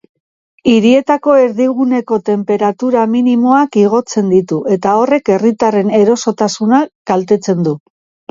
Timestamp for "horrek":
5.01-5.31